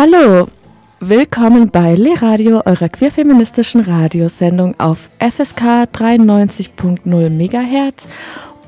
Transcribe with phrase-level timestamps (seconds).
[0.00, 0.46] Hallo,
[1.00, 8.06] willkommen bei Le Radio, eurer queerfeministischen Radiosendung auf FSK 93.0 MHz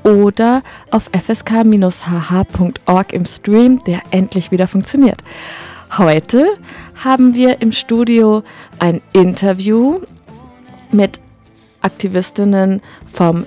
[0.03, 1.63] oder auf fsk-hh.org
[3.13, 5.23] im Stream, der endlich wieder funktioniert.
[5.97, 6.57] Heute
[7.01, 8.43] haben wir im Studio
[8.79, 10.01] ein Interview
[10.91, 11.21] mit
[11.81, 13.45] Aktivistinnen vom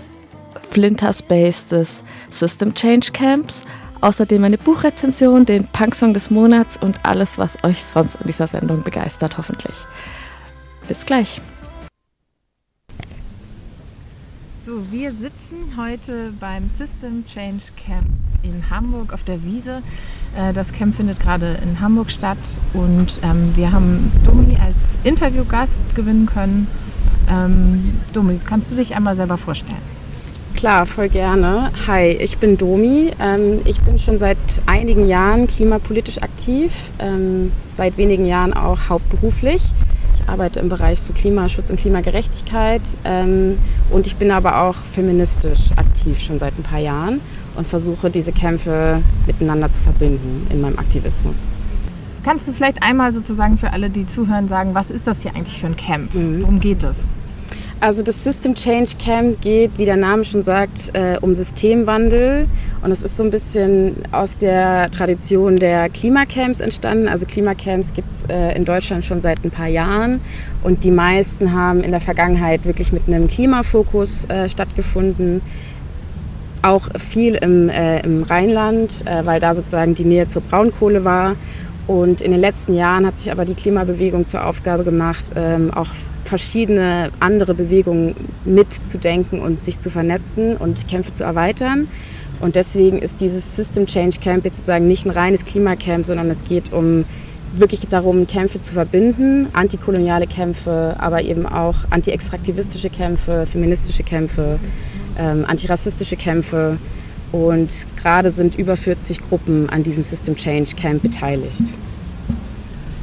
[0.71, 3.62] Flinter Space des System Change Camps
[4.05, 8.82] Außerdem eine Buchrezension, den Punksong des Monats und alles, was euch sonst in dieser Sendung
[8.82, 9.74] begeistert, hoffentlich.
[10.87, 11.41] Bis gleich.
[14.66, 18.05] So, wir sitzen heute beim System Change Camp
[18.43, 19.80] in Hamburg auf der Wiese.
[20.37, 22.37] Äh, das Camp findet gerade in Hamburg statt
[22.74, 26.66] und ähm, wir haben Domi als Interviewgast gewinnen können.
[27.30, 30.04] Ähm, Domi, kannst du dich einmal selber vorstellen?
[30.57, 31.71] Klar, voll gerne.
[31.87, 33.11] Hi, ich bin Domi.
[33.21, 39.63] Ähm, ich bin schon seit einigen Jahren klimapolitisch aktiv, ähm, seit wenigen Jahren auch hauptberuflich.
[40.15, 43.59] Ich arbeite im Bereich so Klimaschutz und Klimagerechtigkeit ähm,
[43.91, 47.21] und ich bin aber auch feministisch aktiv schon seit ein paar Jahren
[47.57, 51.46] und versuche diese Kämpfe miteinander zu verbinden in meinem Aktivismus.
[52.24, 55.59] Kannst du vielleicht einmal sozusagen für alle, die zuhören, sagen, was ist das hier eigentlich
[55.61, 56.15] für ein Camp?
[56.15, 56.43] Mhm.
[56.43, 57.05] Worum geht es?
[57.85, 62.49] Also das System Change Camp geht, wie der Name schon sagt, äh, um Systemwandel.
[62.80, 67.09] Und es ist so ein bisschen aus der Tradition der Klimacamps entstanden.
[67.09, 70.22] Also Klimacamps gibt es äh, in Deutschland schon seit ein paar Jahren.
[70.62, 75.43] Und die meisten haben in der Vergangenheit wirklich mit einem Klimafokus äh, stattgefunden.
[76.62, 81.37] Auch viel im, im Rheinland, weil da sozusagen die Nähe zur Braunkohle war.
[81.87, 85.91] Und in den letzten Jahren hat sich aber die Klimabewegung zur Aufgabe gemacht, ähm, auch
[86.34, 91.87] verschiedene andere Bewegungen mitzudenken und sich zu vernetzen und Kämpfe zu erweitern.
[92.41, 96.43] Und deswegen ist dieses System Change Camp jetzt sozusagen nicht ein reines Klimacamp, sondern es
[96.43, 97.05] geht um
[97.53, 104.59] wirklich darum, Kämpfe zu verbinden, antikoloniale Kämpfe, aber eben auch anti-extraktivistische Kämpfe, feministische Kämpfe,
[105.16, 106.78] ähm, antirassistische Kämpfe.
[107.31, 107.71] Und
[108.03, 111.62] gerade sind über 40 Gruppen an diesem System Change Camp beteiligt.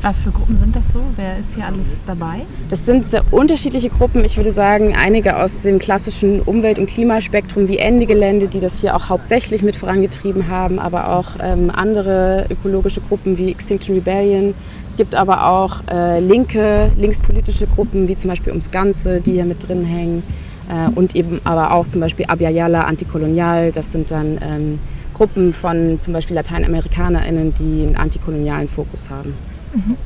[0.01, 0.99] Was für Gruppen sind das so?
[1.15, 2.41] Wer ist hier alles dabei?
[2.69, 4.25] Das sind sehr unterschiedliche Gruppen.
[4.25, 8.81] Ich würde sagen, einige aus dem klassischen Umwelt- und Klimaspektrum wie Ende Gelände, die das
[8.81, 14.55] hier auch hauptsächlich mit vorangetrieben haben, aber auch ähm, andere ökologische Gruppen wie Extinction Rebellion.
[14.89, 19.45] Es gibt aber auch äh, linke, linkspolitische Gruppen wie zum Beispiel Ums Ganze, die hier
[19.45, 20.23] mit drin hängen.
[20.67, 23.71] Äh, und eben aber auch zum Beispiel Abya Antikolonial.
[23.71, 24.79] Das sind dann ähm,
[25.13, 29.35] Gruppen von zum Beispiel LateinamerikanerInnen, die einen antikolonialen Fokus haben.
[29.73, 29.97] Mhm.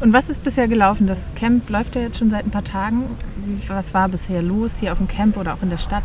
[0.00, 1.06] Und was ist bisher gelaufen?
[1.06, 3.04] Das Camp läuft ja jetzt schon seit ein paar Tagen.
[3.68, 6.04] Was war bisher los hier auf dem Camp oder auch in der Stadt?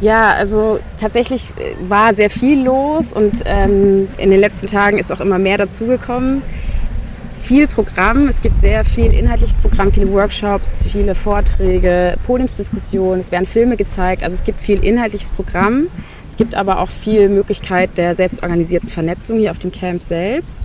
[0.00, 5.12] Ja, also tatsächlich äh, war sehr viel los und ähm, in den letzten Tagen ist
[5.12, 6.42] auch immer mehr dazugekommen.
[7.40, 13.46] Viel Programm, es gibt sehr viel inhaltliches Programm, viele Workshops, viele Vorträge, Podiumsdiskussionen, es werden
[13.46, 15.88] Filme gezeigt, also es gibt viel inhaltliches Programm.
[16.34, 20.64] Es gibt aber auch viel Möglichkeit der selbstorganisierten Vernetzung hier auf dem Camp selbst.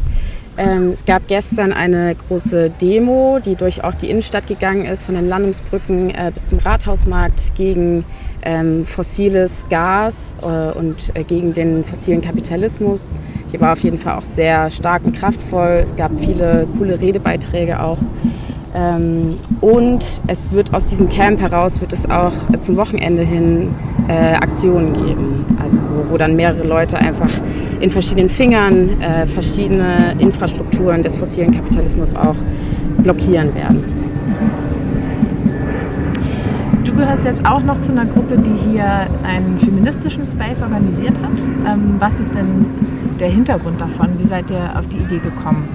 [0.60, 5.16] Ähm, es gab gestern eine große Demo, die durch auch die Innenstadt gegangen ist, von
[5.16, 8.04] den Landungsbrücken äh, bis zum Rathausmarkt gegen
[8.42, 13.14] ähm, fossiles Gas äh, und äh, gegen den fossilen Kapitalismus.
[13.54, 15.80] Die war auf jeden Fall auch sehr stark und kraftvoll.
[15.82, 18.00] Es gab viele coole Redebeiträge auch.
[18.76, 23.74] Ähm, und es wird aus diesem Camp heraus wird es auch zum Wochenende hin
[24.10, 25.46] äh, Aktionen geben.
[25.64, 27.32] Also so, wo dann mehrere Leute einfach
[27.80, 32.36] in verschiedenen Fingern äh, verschiedene Infrastrukturen des fossilen Kapitalismus auch
[32.98, 33.84] blockieren werden.
[36.86, 41.74] Du gehörst jetzt auch noch zu einer Gruppe, die hier einen feministischen Space organisiert hat.
[41.74, 42.66] Ähm, was ist denn
[43.20, 44.10] der Hintergrund davon?
[44.18, 45.68] Wie seid ihr auf die Idee gekommen?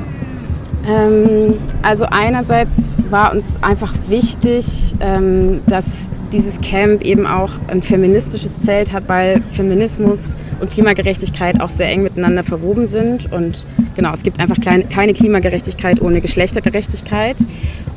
[0.86, 8.62] Ähm, also einerseits war uns einfach wichtig, ähm, dass dieses Camp eben auch ein feministisches
[8.62, 13.32] Zelt hat, weil Feminismus und Klimagerechtigkeit auch sehr eng miteinander verwoben sind.
[13.32, 13.64] Und
[13.96, 17.36] genau, es gibt einfach kleine, keine Klimagerechtigkeit ohne Geschlechtergerechtigkeit.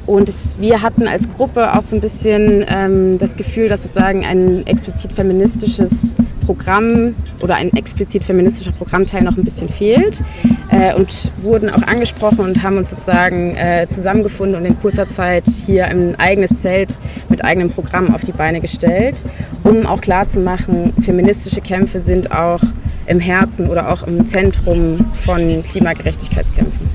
[0.06, 4.26] Und es, wir hatten als Gruppe auch so ein bisschen ähm, das Gefühl, dass sozusagen
[4.26, 6.16] ein explizit feministisches
[6.48, 10.24] Programm oder ein explizit feministischer Programmteil noch ein bisschen fehlt
[10.72, 11.10] äh, und
[11.42, 16.18] wurden auch angesprochen und haben uns sozusagen äh, zusammengefunden und in kurzer Zeit hier ein
[16.18, 16.98] eigenes Zelt
[17.28, 19.26] mit eigenem Programm auf die Beine gestellt,
[19.64, 22.62] um auch klarzumachen, feministische Kämpfe sind auch
[23.08, 26.90] im Herzen oder auch im Zentrum von Klimagerechtigkeitskämpfen.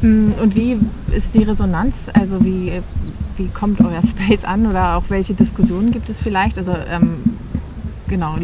[0.00, 0.78] Mm, und wie
[1.14, 2.06] ist die Resonanz?
[2.14, 2.72] Also wie
[3.38, 6.58] wie kommt euer Space an oder auch welche Diskussionen gibt es vielleicht?
[6.58, 7.22] Also ähm,
[8.08, 8.36] genau,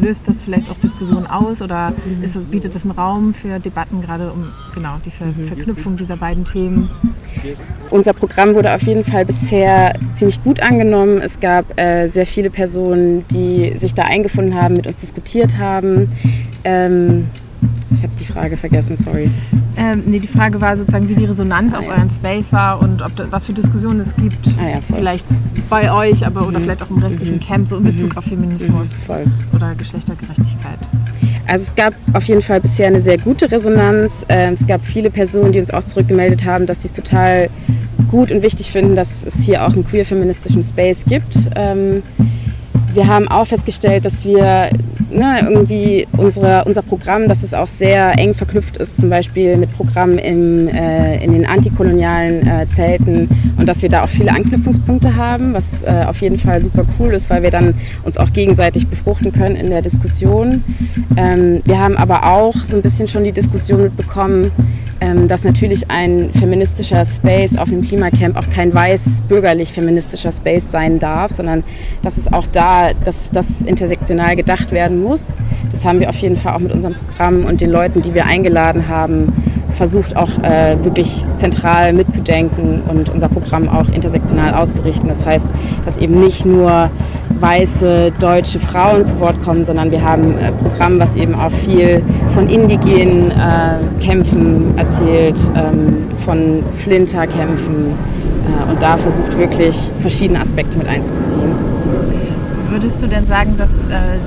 [0.00, 2.22] löst das vielleicht auch Diskussionen aus oder mhm.
[2.22, 5.46] ist, bietet es einen Raum für Debatten, gerade um genau die Ver mhm.
[5.46, 6.90] Verknüpfung dieser beiden Themen?
[7.90, 11.20] Unser Programm wurde auf jeden Fall bisher ziemlich gut angenommen.
[11.22, 16.10] Es gab äh, sehr viele Personen, die sich da eingefunden haben, mit uns diskutiert haben.
[16.64, 17.28] Ähm,
[17.92, 19.30] ich habe die Frage vergessen, sorry.
[19.76, 21.92] Ähm, nee, die Frage war sozusagen, wie die Resonanz ah, auf ja.
[21.92, 24.46] euren Space war und ob da, was für Diskussionen es gibt.
[24.58, 25.26] Ah, ja, vielleicht
[25.68, 26.64] bei euch, aber oder mhm.
[26.64, 27.40] vielleicht auch im restlichen mhm.
[27.40, 28.18] Camp, so in Bezug mhm.
[28.18, 30.78] auf Feminismus mhm, oder Geschlechtergerechtigkeit.
[31.46, 34.24] Also es gab auf jeden Fall bisher eine sehr gute Resonanz.
[34.28, 37.48] Ähm, es gab viele Personen, die uns auch zurückgemeldet haben, dass sie es total
[38.08, 41.50] gut und wichtig finden, dass es hier auch einen queer-feministischen Space gibt.
[42.92, 44.70] Wir haben auch festgestellt, dass wir
[45.10, 49.72] ne, irgendwie unsere, unser Programm, dass es auch sehr eng verknüpft ist, zum Beispiel mit
[49.72, 55.16] Programmen im, äh, in den antikolonialen äh, Zelten und dass wir da auch viele Anknüpfungspunkte
[55.16, 58.88] haben, was äh, auf jeden Fall super cool ist, weil wir dann uns auch gegenseitig
[58.88, 60.64] befruchten können in der Diskussion.
[61.16, 64.50] Ähm, wir haben aber auch so ein bisschen schon die Diskussion mitbekommen,
[65.00, 70.70] ähm, dass natürlich ein feministischer Space auf dem Klimacamp auch kein weiß bürgerlich feministischer Space
[70.70, 71.64] sein darf, sondern
[72.02, 75.38] dass es auch da, dass das intersektional gedacht werden muss.
[75.70, 78.26] Das haben wir auf jeden Fall auch mit unserem Programm und den Leuten, die wir
[78.26, 79.32] eingeladen haben,
[79.70, 85.08] versucht auch äh, wirklich zentral mitzudenken und unser Programm auch intersektional auszurichten.
[85.08, 85.48] Das heißt,
[85.84, 86.90] dass eben nicht nur
[87.40, 92.02] weiße deutsche Frauen zu Wort kommen, sondern wir haben ein Programm, was eben auch viel
[92.28, 100.76] von indigenen äh, Kämpfen erzählt, ähm, von Flinterkämpfen äh, und da versucht wirklich verschiedene Aspekte
[100.76, 101.52] mit einzubeziehen.
[102.68, 104.18] Würdest du denn sagen, dass äh,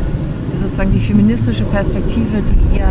[0.60, 2.88] sozusagen die feministische Perspektive, die ihr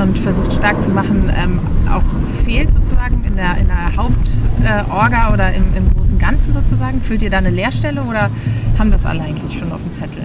[0.00, 1.60] und versucht stark zu machen, ähm,
[1.90, 2.02] auch
[2.44, 7.00] fehlt sozusagen in der, in der Hauptorga oder im, im großen Ganzen sozusagen?
[7.00, 8.30] Füllt ihr da eine Leerstelle oder
[8.78, 10.22] haben das alle eigentlich schon auf dem Zettel?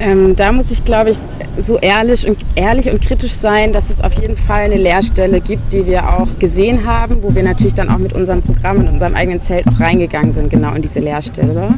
[0.00, 1.18] Ähm, da muss ich, glaube ich,
[1.58, 5.74] so ehrlich und, ehrlich und kritisch sein, dass es auf jeden Fall eine Lehrstelle gibt,
[5.74, 9.14] die wir auch gesehen haben, wo wir natürlich dann auch mit unserem Programm und unserem
[9.14, 11.74] eigenen Zelt auch reingegangen sind, genau in diese Lehrstelle.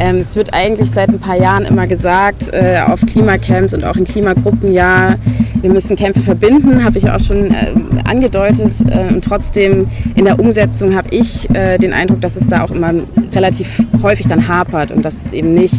[0.00, 3.96] Ähm, es wird eigentlich seit ein paar Jahren immer gesagt, äh, auf Klimacamps und auch
[3.96, 5.16] in Klimagruppen, ja,
[5.60, 7.74] wir müssen Kämpfe verbinden, habe ich auch schon äh,
[8.04, 8.72] angedeutet.
[8.88, 12.70] Äh, und trotzdem in der Umsetzung habe ich äh, den Eindruck, dass es da auch
[12.70, 12.94] immer
[13.34, 15.74] relativ häufig dann hapert und dass es eben nicht,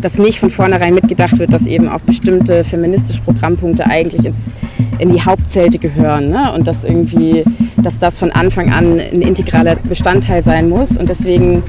[0.00, 4.54] dass nicht von vornherein mitgedacht wird, dass eben auch bestimmte feministische Programmpunkte eigentlich ins,
[4.98, 6.52] in die Hauptzelte gehören ne?
[6.54, 7.44] und dass irgendwie,
[7.82, 10.96] dass das von Anfang an ein integraler Bestandteil sein muss.
[10.96, 11.62] Und deswegen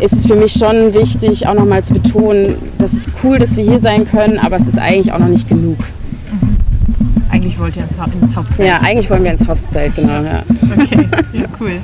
[0.00, 3.64] ist es für mich schon wichtig, auch nochmal zu betonen, das ist cool, dass wir
[3.64, 5.78] hier sein können, aber es ist eigentlich auch noch nicht genug.
[5.78, 6.56] Mhm.
[7.30, 8.68] Eigentlich wollt ihr ins, ha ins Hauptzelt?
[8.68, 10.22] Ja, eigentlich wollen wir ins Hauptzelt, genau.
[10.22, 10.42] Ja.
[10.72, 11.80] Okay, ja, cool.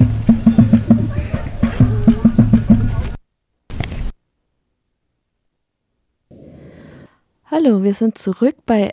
[7.49, 8.93] Hallo, wir sind zurück bei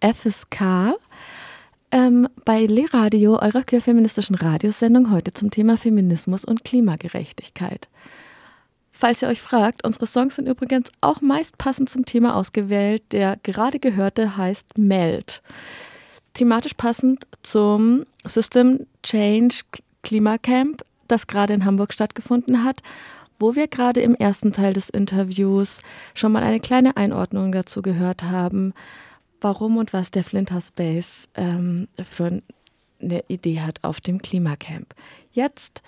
[0.00, 0.94] FSK,
[1.90, 7.88] ähm, bei Lehradio, eurer queerfeministischen Radiosendung, heute zum Thema Feminismus und Klimagerechtigkeit.
[8.98, 13.02] Falls ihr euch fragt, unsere Songs sind übrigens auch meist passend zum Thema ausgewählt.
[13.12, 15.42] Der gerade gehörte heißt Meld.
[16.32, 19.56] Thematisch passend zum System Change
[20.02, 22.82] Klimacamp, das gerade in Hamburg stattgefunden hat,
[23.38, 25.82] wo wir gerade im ersten Teil des Interviews
[26.14, 28.72] schon mal eine kleine Einordnung dazu gehört haben,
[29.42, 32.40] warum und was der Flinter Space ähm, für
[33.02, 34.94] eine Idee hat auf dem Klimacamp.
[35.32, 35.82] Jetzt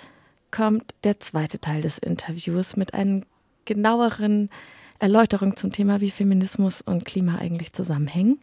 [0.51, 3.23] kommt der zweite Teil des Interviews mit einer
[3.65, 4.51] genaueren
[4.99, 8.41] Erläuterung zum Thema, wie Feminismus und Klima eigentlich zusammenhängen.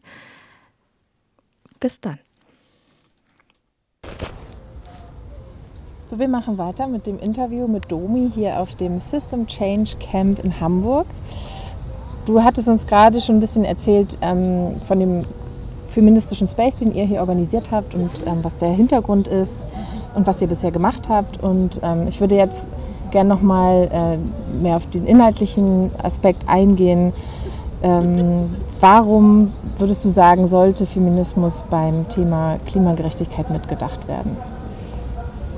[1.80, 2.20] Bis dann.
[6.08, 10.44] So, wir machen weiter mit dem Interview mit Domi hier auf dem System Change Camp
[10.44, 11.08] in Hamburg.
[12.26, 15.26] Du hattest uns gerade schon ein bisschen erzählt ähm, von dem
[15.90, 19.68] feministischen Space, den ihr hier organisiert habt und ähm, was der Hintergrund ist
[20.16, 21.44] und was ihr bisher gemacht habt.
[21.44, 22.70] Und ähm, ich würde jetzt
[23.12, 27.14] gerne noch mal äh, mehr auf den inhaltlichen Aspekt eingehen.
[27.84, 34.38] Ähm, warum würdest du sagen, sollte Feminismus beim Thema Klimagerechtigkeit mitgedacht werden?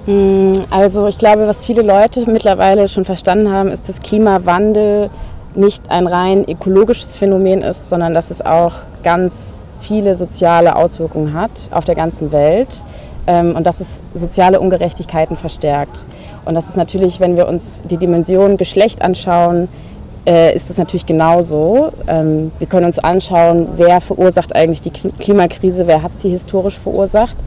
[0.06, 5.10] Hm, also ich glaube, was viele Leute mittlerweile schon verstanden haben, ist, dass Klimawandel
[5.56, 8.74] nicht ein rein ökologisches Phänomen ist, sondern dass es auch
[9.04, 12.84] ganz viele soziale Auswirkungen hat auf der ganzen Welt
[13.27, 16.05] und dass es soziale Ungerechtigkeiten verstärkt.
[16.46, 19.67] Und das ist natürlich, wenn wir uns die Dimension Geschlecht anschauen,
[20.27, 21.91] äh, ist das natürlich genauso.
[22.07, 27.38] Ähm, wir können uns anschauen, wer verursacht eigentlich die Klimakrise, wer hat sie historisch verursacht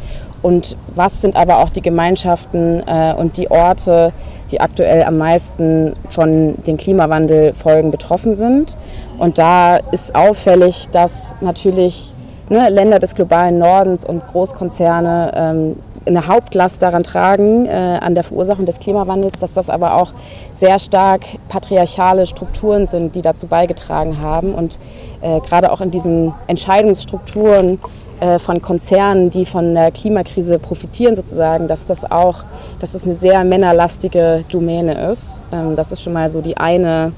[0.43, 4.13] und was sind aber auch die Gemeinschaften äh, und die Orte,
[4.51, 8.77] die aktuell am meisten von den Klimawandelfolgen betroffen sind.
[9.19, 12.13] Und da ist auffällig, dass natürlich
[12.51, 15.77] ne, Länder des globalen Nordens und Großkonzerne ähm,
[16.07, 20.13] eine Hauptlast daran tragen, äh, an der Verursachung des Klimawandels, dass das aber auch
[20.53, 24.53] sehr stark patriarchale Strukturen sind, die dazu beigetragen haben.
[24.53, 24.79] Und
[25.21, 27.79] äh, gerade auch in diesen Entscheidungsstrukturen
[28.21, 32.45] äh, von Konzernen, die von der Klimakrise profitieren sozusagen, dass das auch,
[32.81, 35.41] dass das eine sehr männerlastige Domäne ist.
[35.53, 37.13] Ähm, das ist schon mal so die eine,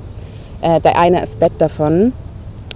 [0.60, 2.12] äh, der eine Aspekt davon.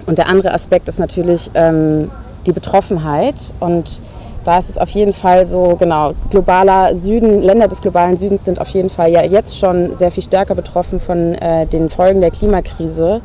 [0.07, 2.11] Und der andere Aspekt ist natürlich ähm,
[2.47, 4.01] die Betroffenheit und
[4.45, 8.61] da ist es auf jeden Fall so, genau, globaler Süden, Länder des globalen Südens sind
[8.61, 12.31] auf jeden Fall ja jetzt schon sehr viel stärker betroffen von äh, den Folgen der
[12.31, 13.21] Klimakrise.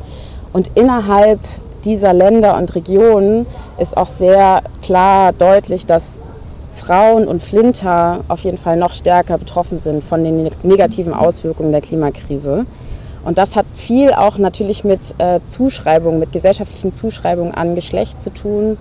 [0.52, 1.38] Und innerhalb
[1.84, 3.46] dieser Länder und Regionen
[3.78, 6.20] ist auch sehr klar deutlich, dass
[6.74, 11.82] Frauen und Flinter auf jeden Fall noch stärker betroffen sind von den negativen Auswirkungen der
[11.82, 12.66] Klimakrise.
[13.24, 18.30] Und das hat viel auch natürlich mit äh, Zuschreibungen, mit gesellschaftlichen Zuschreibungen an Geschlecht zu
[18.30, 18.76] tun.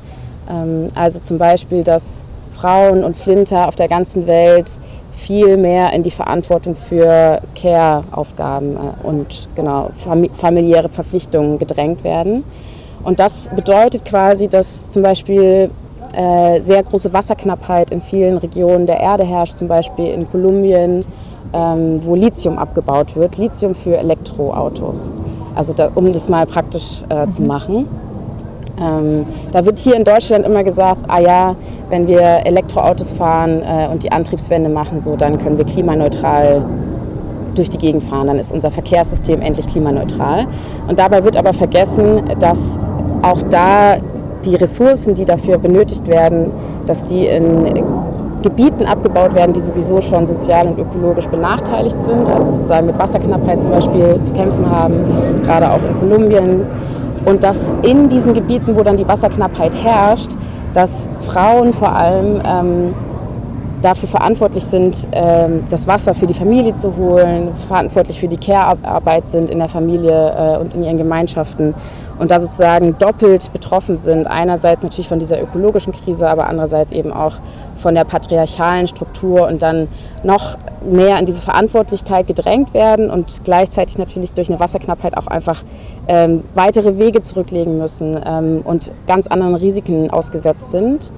[0.52, 4.78] Ähm, also zum Beispiel, dass Frauen und Flinter auf der ganzen Welt
[5.16, 9.92] viel mehr in die Verantwortung für Care-Aufgaben äh, und genau,
[10.34, 12.44] familiäre Verpflichtungen gedrängt werden.
[13.04, 15.72] Und das bedeutet quasi, dass zum Beispiel
[16.14, 21.06] äh, sehr große Wasserknappheit in vielen Regionen der Erde herrscht, zum Beispiel in Kolumbien,
[21.54, 25.12] ähm, wo Lithium abgebaut wird, Lithium für Elektroautos.
[25.56, 27.32] Also da, um das mal praktisch äh, mhm.
[27.32, 27.88] zu machen.
[28.82, 31.56] Ähm, da wird hier in Deutschland immer gesagt, ah ja,
[31.90, 36.64] wenn wir Elektroautos fahren äh, und die Antriebswende machen, so dann können wir klimaneutral
[37.56, 40.48] durch die Gegend fahren, dann ist unser Verkehrssystem endlich klimaneutral.
[40.88, 42.80] Und dabei wird aber vergessen, dass
[43.22, 43.98] auch da
[44.46, 46.52] die Ressourcen, die dafür benötigt werden,
[46.88, 47.84] dass die in
[48.42, 53.62] Gebieten abgebaut werden, die sowieso schon sozial und ökologisch benachteiligt sind, also sozusagen mit Wasserknappheit
[53.62, 55.06] zum Beispiel zu kämpfen haben,
[55.44, 56.66] gerade auch in Kolumbien
[57.26, 60.32] und dass in diesen Gebieten, wo dann die Wasserknappheit herrscht,
[60.74, 62.94] dass Frauen vor allem ähm,
[63.82, 69.28] dafür verantwortlich sind, ähm, das Wasser für die Familie zu holen, verantwortlich für die Care-Arbeit
[69.28, 71.74] sind in der Familie äh, und in ihren Gemeinschaften
[72.20, 74.28] und da sozusagen doppelt betroffen sind.
[74.28, 77.34] Einerseits natürlich von dieser ökologischen Krise, aber andererseits eben auch
[77.78, 79.88] von der patriarchalen Struktur und dann
[80.24, 85.64] noch mehr in diese Verantwortlichkeit gedrängt werden und gleichzeitig natürlich durch eine Wasserknappheit auch einfach
[86.12, 91.10] ähm, weitere Wege zurücklegen müssen ähm, und ganz anderen Risiken ausgesetzt sind.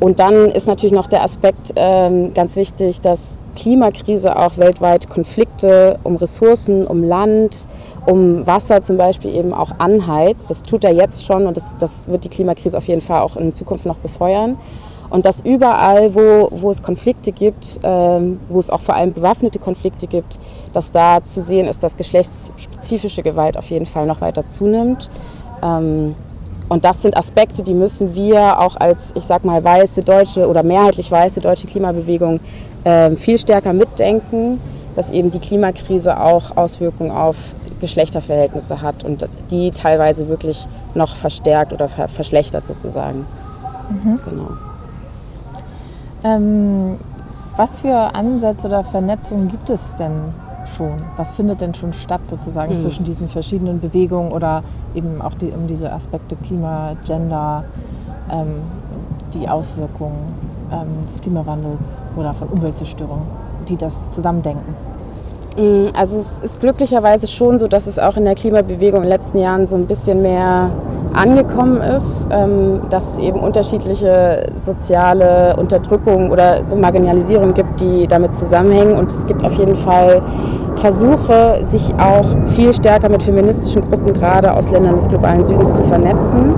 [0.00, 6.00] Und dann ist natürlich noch der Aspekt ähm, ganz wichtig, dass Klimakrise auch weltweit Konflikte
[6.02, 7.68] um Ressourcen, um Land,
[8.06, 10.50] um Wasser zum Beispiel eben auch anheizt.
[10.50, 13.36] Das tut er jetzt schon und das, das wird die Klimakrise auf jeden Fall auch
[13.36, 14.56] in Zukunft noch befeuern.
[15.10, 19.60] Und dass überall, wo, wo es Konflikte gibt, ähm, wo es auch vor allem bewaffnete
[19.60, 20.38] Konflikte gibt,
[20.76, 25.10] dass da zu sehen ist, dass geschlechtsspezifische Gewalt auf jeden Fall noch weiter zunimmt.
[25.62, 26.14] Ähm,
[26.68, 30.62] und das sind Aspekte, die müssen wir auch als, ich sag mal, weiße deutsche oder
[30.62, 32.40] mehrheitlich weiße deutsche Klimabewegung
[32.84, 34.60] äh, viel stärker mitdenken,
[34.94, 37.36] dass eben die Klimakrise auch Auswirkungen auf
[37.80, 43.24] Geschlechterverhältnisse hat und die teilweise wirklich noch verstärkt oder ver verschlechtert sozusagen.
[43.88, 44.20] Mhm.
[44.28, 44.48] Genau.
[46.24, 46.96] Ähm,
[47.56, 50.34] was für Ansätze oder Vernetzungen gibt es denn
[50.76, 50.94] schon?
[51.16, 52.78] Was findet denn schon statt sozusagen mhm.
[52.78, 54.62] zwischen diesen verschiedenen Bewegungen oder
[54.94, 57.64] eben auch die, um diese Aspekte Klima, Gender,
[58.30, 58.62] ähm,
[59.34, 60.34] die Auswirkungen
[60.72, 63.22] ähm, des Klimawandels oder von Umweltzerstörung,
[63.68, 64.74] die das zusammendenken?
[65.56, 69.10] Mm, also es ist glücklicherweise schon so, dass es auch in der Klimabewegung in den
[69.10, 70.70] letzten Jahren so ein bisschen mehr
[71.14, 78.96] angekommen ist, ähm, dass es eben unterschiedliche soziale Unterdrückung oder Marginalisierung gibt, die damit zusammenhängen.
[78.96, 80.22] Und es gibt auf jeden Fall
[80.76, 85.84] Versuche, sich auch viel stärker mit feministischen Gruppen gerade aus Ländern des globalen Südens zu
[85.84, 86.54] vernetzen.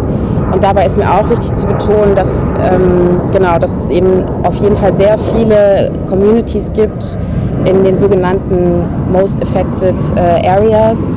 [0.52, 4.56] Und dabei ist mir auch wichtig zu betonen, dass, ähm, genau, dass es eben auf
[4.56, 7.18] jeden Fall sehr viele Communities gibt
[7.64, 11.12] in den sogenannten Most Affected äh, Areas.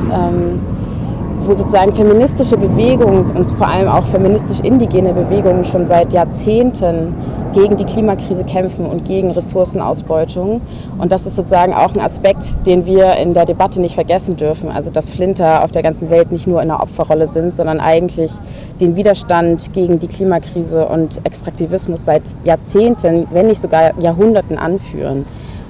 [1.46, 7.14] Wo sozusagen feministische Bewegungen und vor allem auch feministisch indigene Bewegungen schon seit Jahrzehnten
[7.52, 10.62] gegen die Klimakrise kämpfen und gegen Ressourcenausbeutung.
[10.98, 14.70] Und das ist sozusagen auch ein Aspekt, den wir in der Debatte nicht vergessen dürfen.
[14.70, 18.32] Also dass Flinter auf der ganzen Welt nicht nur in der Opferrolle sind, sondern eigentlich
[18.80, 25.24] den Widerstand gegen die Klimakrise und Extraktivismus seit Jahrzehnten, wenn nicht sogar Jahrhunderten anführen.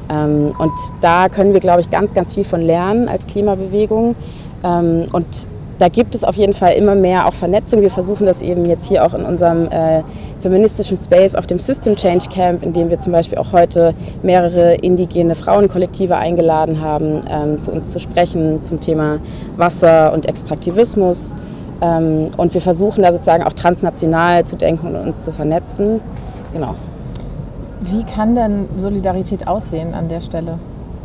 [0.08, 4.14] Ähm, und da können wir, glaube ich, ganz, ganz viel von lernen als Klimabewegung.
[4.62, 5.26] Ähm, und
[5.78, 7.80] da gibt es auf jeden Fall immer mehr auch Vernetzung.
[7.80, 10.02] Wir versuchen das eben jetzt hier auch in unserem äh,
[10.40, 14.74] feministischen Space auf dem System Change Camp, in dem wir zum Beispiel auch heute mehrere
[14.74, 19.18] indigene Frauenkollektive eingeladen haben, ähm, zu uns zu sprechen zum Thema
[19.56, 21.34] Wasser und Extraktivismus.
[21.80, 26.00] Ähm, und wir versuchen da sozusagen auch transnational zu denken und uns zu vernetzen.
[26.52, 26.74] Genau.
[27.80, 30.58] Wie kann denn Solidarität aussehen an der Stelle?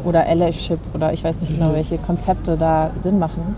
[0.05, 3.55] Oder Allyship oder ich weiß nicht genau, welche Konzepte da Sinn machen?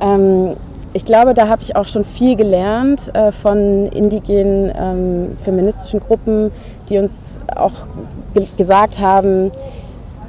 [0.00, 0.56] Ähm,
[0.94, 6.50] ich glaube, da habe ich auch schon viel gelernt äh, von indigenen ähm, feministischen Gruppen,
[6.88, 7.86] die uns auch
[8.56, 9.50] gesagt haben,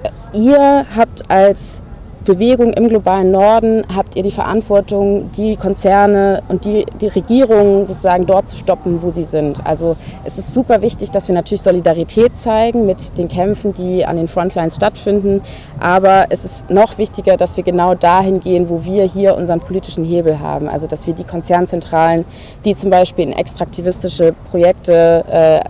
[0.04, 1.84] äh, ihr habt als
[2.26, 8.26] Bewegung im globalen Norden habt ihr die Verantwortung, die Konzerne und die, die Regierungen sozusagen
[8.26, 9.66] dort zu stoppen, wo sie sind.
[9.66, 9.96] Also
[10.26, 14.28] es ist super wichtig, dass wir natürlich Solidarität zeigen mit den Kämpfen, die an den
[14.28, 15.42] Frontlines stattfinden.
[15.80, 20.04] Aber es ist noch wichtiger, dass wir genau dahin gehen, wo wir hier unseren politischen
[20.04, 20.68] Hebel haben.
[20.68, 22.26] Also dass wir die Konzernzentralen,
[22.66, 25.62] die zum Beispiel in extraktivistische Projekte äh,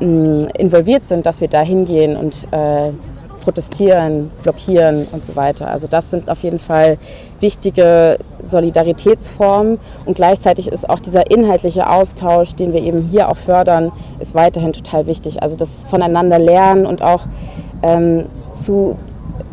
[0.00, 2.90] involviert sind, dass wir da hingehen und äh,
[3.44, 5.70] protestieren, blockieren und so weiter.
[5.70, 6.98] Also das sind auf jeden Fall
[7.40, 13.92] wichtige Solidaritätsformen und gleichzeitig ist auch dieser inhaltliche Austausch, den wir eben hier auch fördern,
[14.18, 15.42] ist weiterhin total wichtig.
[15.42, 17.26] Also das voneinander lernen und auch
[17.82, 18.96] ähm, zu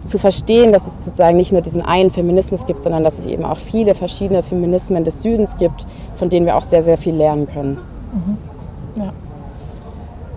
[0.06, 3.46] zu verstehen, dass es sozusagen nicht nur diesen einen Feminismus gibt, sondern dass es eben
[3.46, 7.48] auch viele verschiedene Feminismen des Südens gibt, von denen wir auch sehr, sehr viel lernen
[7.48, 7.78] können.
[8.12, 8.38] Mhm.
[8.98, 9.14] Ja.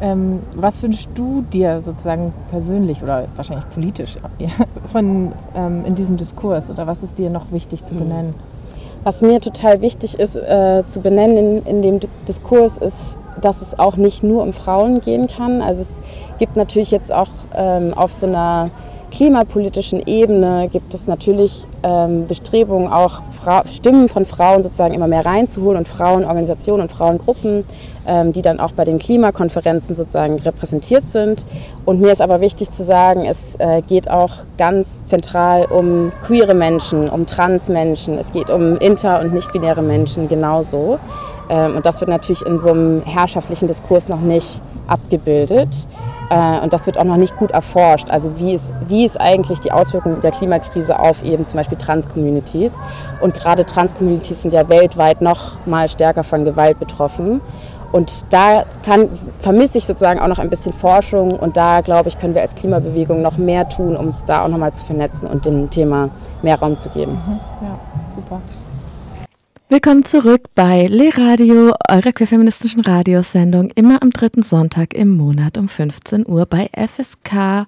[0.05, 4.17] Ähm, was wünschst du dir sozusagen persönlich oder wahrscheinlich politisch
[4.93, 8.01] von, ähm, in diesem Diskurs oder was ist dir noch wichtig zu hm.
[8.01, 8.35] benennen?
[9.03, 13.79] Was mir total wichtig ist äh, zu benennen in, in dem Diskurs ist, dass es
[13.79, 15.63] auch nicht nur um Frauen gehen kann.
[15.63, 16.03] Also es
[16.39, 18.71] gibt natürlich jetzt auch ähm, auf so einer
[19.15, 25.25] klimapolitischen Ebene gibt es natürlich ähm, Bestrebungen, auch Fra Stimmen von Frauen sozusagen immer mehr
[25.25, 27.65] reinzuholen und Frauenorganisationen und Frauengruppen
[28.07, 31.47] ähm, die dann auch bei den Klimakonferenzen sozusagen repräsentiert sind.
[31.85, 36.55] Und mir ist aber wichtig zu sagen, es äh, geht auch ganz zentral um queere
[36.55, 40.99] Menschen, um Transmenschen, es geht um inter- und nicht-binäre Menschen genauso.
[41.49, 45.71] Ähm, und das wird natürlich in so einem herrschaftlichen Diskurs noch nicht abgebildet.
[46.31, 48.11] Äh, und das wird auch noch nicht gut erforscht.
[48.11, 52.81] Also wie ist, wie ist eigentlich die Auswirkung der Klimakrise auf eben zum Beispiel Trans-Communities?
[53.21, 57.41] Und gerade Trans-Communities sind ja weltweit noch mal stärker von Gewalt betroffen.
[57.93, 59.09] Und da kann,
[59.39, 62.57] vermisse ich sozusagen auch noch ein bisschen Forschung und da, glaube ich, können wir als
[62.57, 66.09] Klimabewegung noch mehr tun, um uns da auch nochmal zu vernetzen und dem Thema
[66.43, 67.13] mehr Raum zu geben.
[67.13, 67.69] Mhm.
[67.69, 67.79] Ja,
[68.13, 68.41] super.
[69.75, 75.69] Willkommen zurück bei Le Radio, eurer queerfeministischen Radiosendung, immer am dritten Sonntag im Monat um
[75.69, 77.67] 15 Uhr bei fsk-hh.org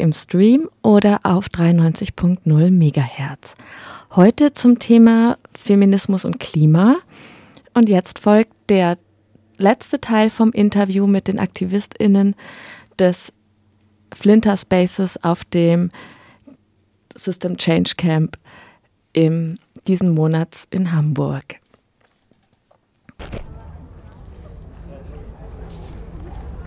[0.00, 3.54] im Stream oder auf 93.0 Megahertz.
[4.16, 6.96] Heute zum Thema Feminismus und Klima.
[7.74, 8.98] Und jetzt folgt der
[9.58, 12.34] letzte Teil vom Interview mit den AktivistInnen
[12.98, 13.32] des
[14.12, 15.90] Flinter Spaces auf dem
[17.14, 18.36] System Change Camp
[19.12, 19.54] im
[19.86, 21.56] diesen Monats in Hamburg.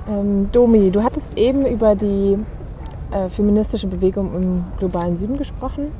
[0.08, 2.38] Ähm, Domi, du hattest eben über die
[3.12, 5.92] äh, feministische Bewegung im globalen Süden gesprochen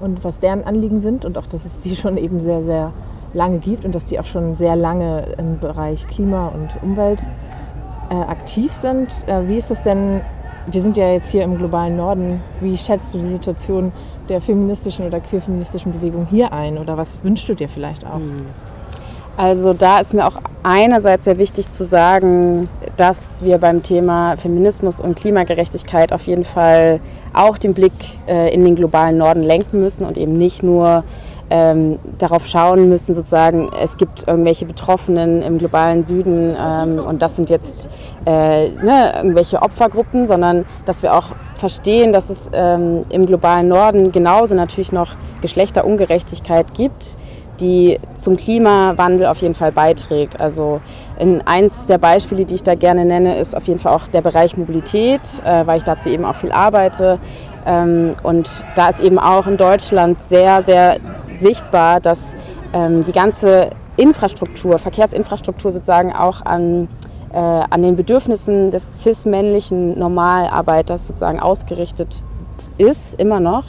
[0.00, 2.92] und was deren Anliegen sind und auch, dass es die schon eben sehr, sehr
[3.32, 7.22] lange gibt und dass die auch schon sehr lange im Bereich Klima und Umwelt
[8.10, 9.24] äh, aktiv sind.
[9.28, 10.22] Äh, wie ist das denn?
[10.66, 12.40] Wir sind ja jetzt hier im globalen Norden.
[12.60, 13.92] Wie schätzt du die Situation
[14.28, 16.78] der feministischen oder queerfeministischen Bewegung hier ein?
[16.78, 18.16] Oder was wünschst du dir vielleicht auch?
[18.16, 18.46] Hm.
[19.36, 25.00] Also da ist mir auch einerseits sehr wichtig zu sagen, dass wir beim Thema Feminismus
[25.00, 27.00] und Klimagerechtigkeit auf jeden Fall
[27.32, 27.92] auch den Blick
[28.28, 31.04] äh, in den globalen Norden lenken müssen und eben nicht nur
[31.50, 37.36] ähm, darauf schauen müssen, sozusagen, es gibt irgendwelche Betroffenen im globalen Süden ähm, und das
[37.36, 37.90] sind jetzt
[38.24, 44.12] äh, ne, irgendwelche Opfergruppen, sondern dass wir auch verstehen, dass es ähm, im globalen Norden
[44.12, 47.16] genauso natürlich noch Geschlechterungerechtigkeit gibt,
[47.60, 50.40] die zum Klimawandel auf jeden Fall beiträgt.
[50.40, 50.80] Also
[51.18, 54.22] in eins der Beispiele, die ich da gerne nenne, ist auf jeden Fall auch der
[54.22, 57.18] Bereich Mobilität, äh, weil ich dazu eben auch viel arbeite.
[57.66, 60.98] Ähm, und da ist eben auch in Deutschland sehr, sehr
[61.34, 62.34] sichtbar, dass
[62.72, 66.88] ähm, die ganze Infrastruktur, Verkehrsinfrastruktur sozusagen auch an,
[67.32, 72.22] äh, an den Bedürfnissen des cis-männlichen Normalarbeiters sozusagen ausgerichtet
[72.78, 73.64] ist, immer noch.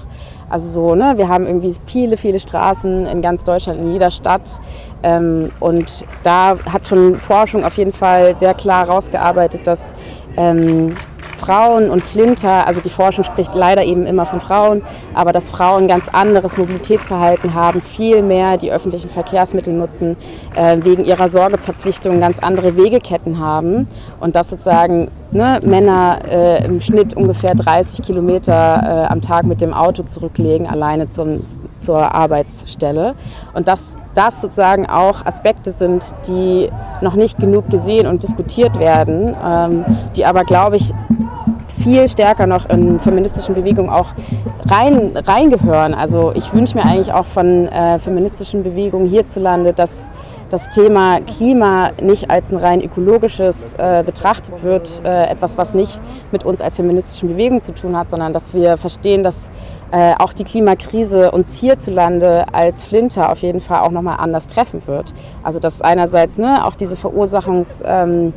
[0.49, 4.60] Also so, ne, wir haben irgendwie viele, viele Straßen in ganz Deutschland, in jeder Stadt.
[5.01, 9.93] Ähm, und da hat schon Forschung auf jeden Fall sehr klar herausgearbeitet, dass
[10.36, 10.95] ähm,
[11.41, 14.84] Frauen und Flinter, also die Forschung spricht leider eben immer von Frauen,
[15.15, 20.17] aber dass Frauen ganz anderes Mobilitätsverhalten haben, viel mehr die öffentlichen Verkehrsmittel nutzen,
[20.56, 23.88] äh, wegen ihrer Sorgeverpflichtungen ganz andere Wegeketten haben
[24.19, 29.62] und dass sozusagen ne, Männer äh, im Schnitt ungefähr 30 Kilometer äh, am Tag mit
[29.62, 31.41] dem Auto zurücklegen, alleine zum
[31.82, 33.15] zur Arbeitsstelle.
[33.54, 36.69] Und dass das sozusagen auch Aspekte sind, die
[37.01, 40.93] noch nicht genug gesehen und diskutiert werden, ähm, die aber, glaube ich,
[41.82, 44.13] viel stärker noch in feministischen Bewegungen auch
[44.65, 45.94] rein, reingehören.
[45.94, 50.10] Also ich wünsche mir eigentlich auch von äh, feministischen Bewegungen hierzulande, dass
[50.50, 56.02] das Thema Klima nicht als ein rein ökologisches äh, betrachtet wird, äh, etwas, was nicht
[56.32, 59.50] mit uns als feministischen Bewegungen zu tun hat, sondern dass wir verstehen, dass
[59.91, 64.86] äh, auch die Klimakrise uns hierzulande als Flinter auf jeden Fall auch nochmal anders treffen
[64.88, 65.13] wird.
[65.41, 67.82] Also dass einerseits ne, auch diese Verursachungs...
[67.86, 68.34] Ähm,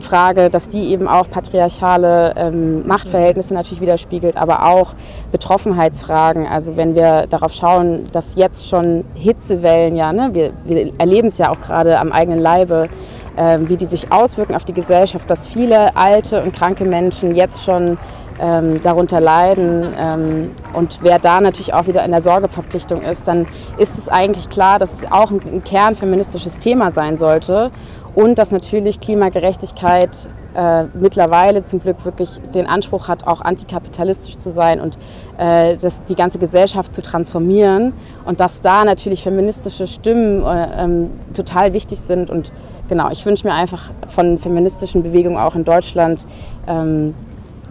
[0.00, 4.94] Frage, dass die eben auch patriarchale ähm, Machtverhältnisse natürlich widerspiegelt, aber auch
[5.32, 6.46] Betroffenheitsfragen.
[6.46, 11.38] Also wenn wir darauf schauen, dass jetzt schon Hitzewellen, ja, ne, wir, wir erleben es
[11.38, 12.88] ja auch gerade am eigenen Leibe,
[13.36, 17.64] äh, wie die sich auswirken auf die Gesellschaft, dass viele alte und kranke Menschen jetzt
[17.64, 17.98] schon
[18.40, 19.92] ähm, darunter leiden.
[19.98, 23.46] Ähm, und wer da natürlich auch wieder in der Sorgeverpflichtung ist, dann
[23.78, 27.70] ist es eigentlich klar, dass es auch ein, ein kernfeministisches Thema sein sollte
[28.14, 34.50] und dass natürlich Klimagerechtigkeit äh, mittlerweile zum Glück wirklich den Anspruch hat, auch antikapitalistisch zu
[34.50, 34.96] sein und
[35.36, 37.92] äh, das, die ganze Gesellschaft zu transformieren
[38.24, 42.52] und dass da natürlich feministische Stimmen äh, ähm, total wichtig sind und
[42.88, 46.26] genau, ich wünsche mir einfach von feministischen Bewegungen auch in Deutschland,
[46.68, 47.14] ähm,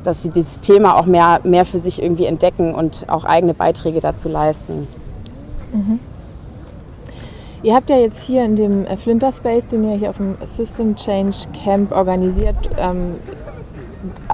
[0.03, 4.01] dass sie dieses Thema auch mehr, mehr für sich irgendwie entdecken und auch eigene Beiträge
[4.01, 4.87] dazu leisten.
[5.71, 5.99] Mhm.
[7.63, 10.35] Ihr habt ja jetzt hier in dem äh, Flinter Space, den ihr hier auf dem
[10.45, 13.15] System Change Camp organisiert, ähm,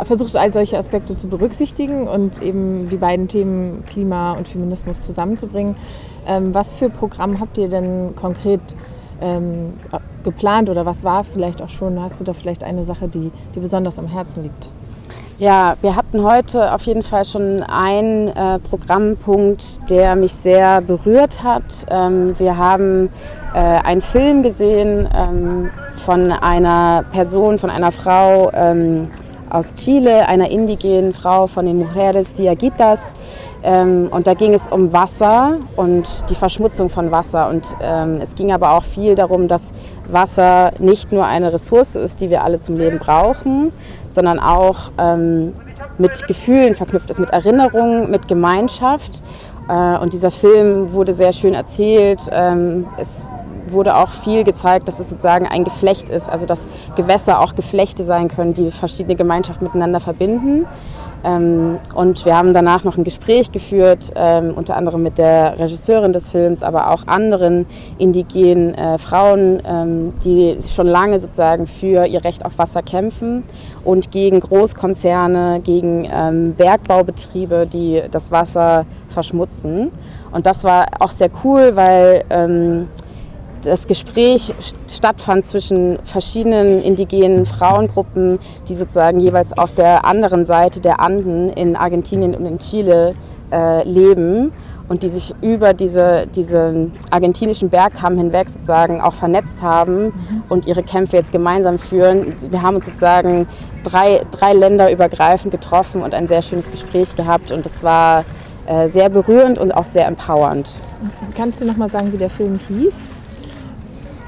[0.04, 5.76] versucht all solche Aspekte zu berücksichtigen und eben die beiden Themen Klima und Feminismus zusammenzubringen.
[6.28, 8.62] Ähm, was für Programm habt ihr denn konkret
[9.22, 9.74] ähm,
[10.24, 12.02] geplant oder was war vielleicht auch schon?
[12.02, 14.72] Hast du da vielleicht eine Sache, die dir besonders am Herzen liegt?
[15.39, 21.41] Ja, wir hatten heute auf jeden Fall schon einen äh, Programmpunkt, der mich sehr berührt
[21.41, 21.86] hat.
[21.89, 23.10] Ähm, wir haben
[23.54, 29.08] äh, einen Film gesehen ähm, von einer Person, von einer Frau ähm,
[29.49, 33.15] aus Chile, einer indigenen Frau von den Mujeres Diaguitas.
[33.63, 37.50] Ähm, und da ging es um Wasser und die Verschmutzung von Wasser.
[37.50, 39.74] Und ähm, es ging aber auch viel darum, dass
[40.08, 43.72] Wasser nicht nur eine Ressource ist, die wir alle zum Leben brauchen,
[44.08, 45.54] sondern auch ähm,
[45.98, 49.24] mit Gefühlen verknüpft ist, mit Erinnerungen, mit Gemeinschaft.
[49.67, 52.22] Äh, und dieser Film wurde sehr schön erzählt.
[52.98, 53.28] Es
[53.72, 58.04] wurde auch viel gezeigt, dass es sozusagen ein Geflecht ist, also dass Gewässer auch Geflechte
[58.04, 60.65] sein können, die verschiedene Gemeinschaften miteinander verbinden.
[61.24, 66.14] Ähm, und wir haben danach noch ein Gespräch geführt, ähm, unter anderem mit der Regisseurin
[66.14, 67.66] des Films, aber auch anderen
[67.98, 73.44] indigenen äh, Frauen, ähm, die schon lange sozusagen für ihr Recht auf Wasser kämpfen
[73.84, 79.92] und gegen Großkonzerne, gegen ähm, Bergbaubetriebe, die das Wasser verschmutzen.
[80.32, 82.88] Und das war auch sehr cool, weil ähm,
[83.62, 84.54] das Gespräch
[84.88, 91.76] stattfand zwischen verschiedenen indigenen Frauengruppen, die sozusagen jeweils auf der anderen Seite der Anden in
[91.76, 93.15] Argentinien und in Chile
[93.52, 94.52] äh, leben
[94.88, 100.13] und die sich über diese, diese argentinischen Bergkamm hinweg sozusagen auch vernetzt haben
[100.50, 102.34] und ihre Kämpfe jetzt gemeinsam führen.
[102.50, 103.48] Wir haben uns sozusagen
[103.84, 108.26] drei, drei Länder übergreifend getroffen und ein sehr schönes Gespräch gehabt und es war
[108.65, 110.67] äh, sehr berührend und auch sehr empowernd.
[111.36, 113.19] Kannst du noch mal sagen, wie der Film hieß?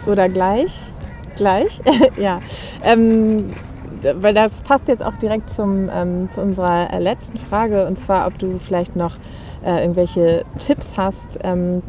[0.06, 0.78] Oder gleich?
[1.36, 1.80] Gleich?
[2.18, 2.40] ja.
[2.84, 3.52] Ähm,
[4.16, 8.28] weil das passt jetzt auch direkt zum, ähm, zu unserer äh, letzten Frage und zwar,
[8.28, 9.16] ob du vielleicht noch
[9.64, 11.84] äh, irgendwelche Tipps hast, ähm,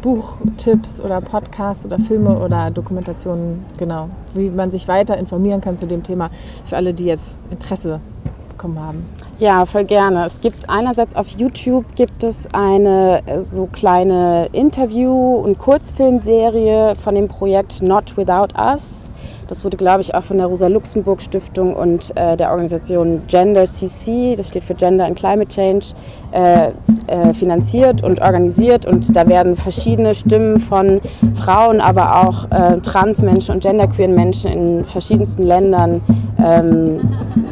[0.00, 5.86] Buchtipps oder Podcasts oder Filme oder Dokumentationen, genau, wie man sich weiter informieren kann zu
[5.86, 6.30] dem Thema
[6.64, 8.00] für alle, die jetzt Interesse
[8.48, 9.04] bekommen haben.
[9.38, 10.26] Ja, voll gerne.
[10.26, 17.14] Es gibt einerseits auf YouTube gibt es eine äh, so kleine Interview- und Kurzfilmserie von
[17.14, 19.10] dem Projekt Not Without Us.
[19.52, 24.48] Das wurde, glaube ich, auch von der Rosa-Luxemburg-Stiftung und äh, der Organisation Gender CC, das
[24.48, 25.88] steht für Gender and Climate Change,
[26.32, 26.68] äh,
[27.06, 28.86] äh, finanziert und organisiert.
[28.86, 31.02] Und da werden verschiedene Stimmen von
[31.34, 36.00] Frauen, aber auch äh, Transmenschen und genderqueeren Menschen in verschiedensten Ländern
[36.42, 37.00] ähm,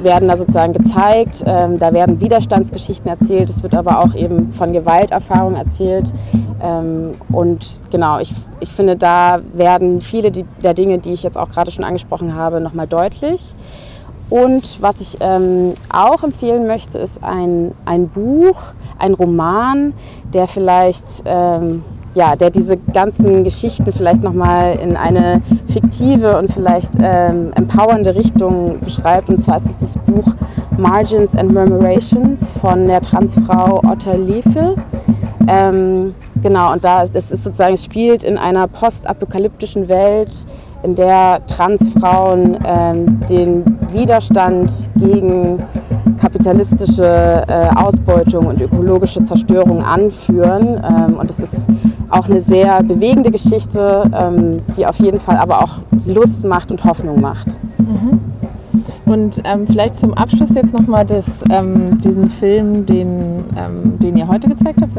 [0.03, 1.45] werden da sozusagen gezeigt.
[1.47, 3.51] Ähm, da werden Widerstandsgeschichten erzählt.
[3.51, 6.13] Es wird aber auch eben von Gewalterfahrungen erzählt.
[6.63, 11.49] Ähm, und genau, ich, ich finde, da werden viele der Dinge, die ich jetzt auch
[11.49, 13.55] gerade schon angesprochen habe, nochmal deutlich.
[14.31, 19.92] Und was ich ähm, auch empfehlen möchte, ist ein, ein Buch, ein Roman,
[20.33, 21.83] der vielleicht ähm,
[22.14, 28.81] ja, der diese ganzen Geschichten vielleicht nochmal in eine fiktive und vielleicht ähm, empowernde Richtung
[28.81, 29.29] beschreibt.
[29.29, 30.35] Und zwar ist es das Buch
[30.76, 34.74] Margins and Murmurations von der Transfrau Otter Lefe.
[35.46, 40.46] Ähm, genau, und da das ist sozusagen, es spielt in einer postapokalyptischen Welt,
[40.83, 45.62] in der Transfrauen ähm, den Widerstand gegen
[46.19, 50.81] kapitalistische äh, Ausbeutung und ökologische Zerstörung anführen.
[50.85, 51.66] Ähm, und es ist
[52.11, 56.85] auch eine sehr bewegende Geschichte, ähm, die auf jeden Fall aber auch Lust macht und
[56.85, 57.49] Hoffnung macht.
[57.79, 58.21] Mhm.
[59.07, 61.05] Und ähm, vielleicht zum Abschluss jetzt nochmal
[61.51, 64.93] ähm, diesen Film, den, ähm, den ihr heute gezeigt habt.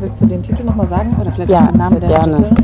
[0.00, 1.16] Willst du den Titel nochmal sagen?
[1.20, 2.24] Oder vielleicht ja, den Namen der gerne.
[2.26, 2.56] Regisseurin?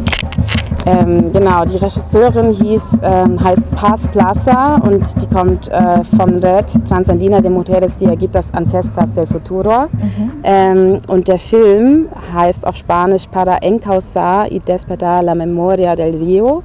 [0.87, 6.87] Ähm, genau, die Regisseurin hieß, ähm, heißt Paz Plaza und die kommt äh, vom Red
[6.87, 9.87] Transandina de Mujeres Diagitas Ancestras del Futuro.
[9.91, 10.31] Mhm.
[10.43, 16.63] Ähm, und der Film heißt auf Spanisch Para encausar y despertar la memoria del Rio.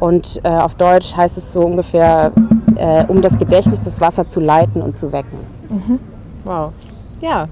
[0.00, 2.32] Und äh, auf Deutsch heißt es so ungefähr,
[2.76, 5.38] äh, um das Gedächtnis des Wassers zu leiten und zu wecken.
[5.68, 5.98] Mhm.
[6.44, 6.72] Wow.
[7.20, 7.48] Ja,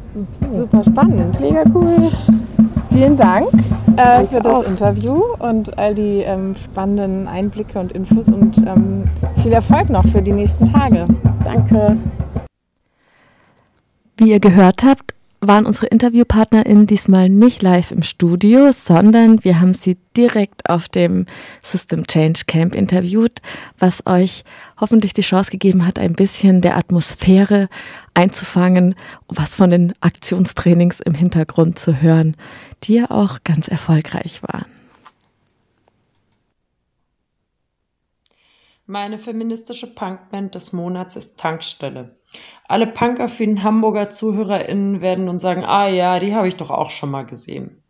[0.52, 1.40] super spannend.
[1.40, 2.08] Mega cool.
[2.96, 3.48] Vielen Dank
[3.98, 4.64] äh, für das auch.
[4.64, 9.04] Interview und all die ähm, spannenden Einblicke und Infos und ähm,
[9.42, 11.06] viel Erfolg noch für die nächsten Tage.
[11.44, 11.98] Danke.
[14.16, 19.74] Wie ihr gehört habt, waren unsere InterviewpartnerInnen diesmal nicht live im Studio, sondern wir haben
[19.74, 21.26] sie direkt auf dem
[21.62, 23.42] System Change Camp interviewt,
[23.78, 24.42] was euch
[24.80, 27.68] hoffentlich die Chance gegeben hat, ein bisschen der Atmosphäre
[28.14, 28.94] einzufangen,
[29.28, 32.36] was von den Aktionstrainings im Hintergrund zu hören,
[32.84, 34.66] die ja auch ganz erfolgreich waren.
[38.88, 42.14] Meine feministische Punkband des Monats ist Tankstelle.
[42.68, 47.10] Alle punkaffinen Hamburger ZuhörerInnen werden nun sagen, ah ja, die habe ich doch auch schon
[47.10, 47.82] mal gesehen.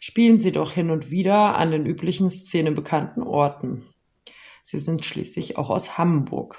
[0.00, 3.86] Spielen sie doch hin und wieder an den üblichen szenebekannten Orten.
[4.60, 6.58] Sie sind schließlich auch aus Hamburg.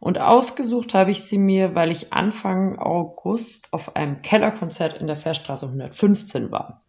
[0.00, 5.14] Und ausgesucht habe ich sie mir, weil ich Anfang August auf einem Kellerkonzert in der
[5.14, 6.81] Fährstraße 115 war.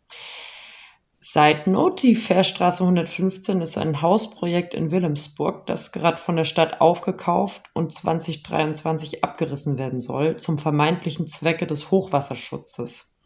[1.25, 6.81] Side Note, die Fährstraße 115 ist ein Hausprojekt in Wilhelmsburg, das gerade von der Stadt
[6.81, 13.21] aufgekauft und 2023 abgerissen werden soll, zum vermeintlichen Zwecke des Hochwasserschutzes.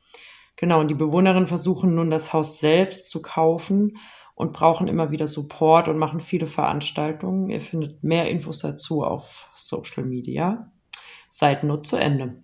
[0.58, 3.98] Genau, und die Bewohnerinnen versuchen nun das Haus selbst zu kaufen
[4.36, 7.50] und brauchen immer wieder Support und machen viele Veranstaltungen.
[7.50, 10.72] Ihr findet mehr Infos dazu auf Social Media.
[11.32, 12.44] Side Note zu Ende.